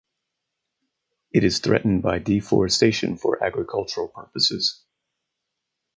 [1.31, 4.83] It is threatened by deforestation for agricultural purposes.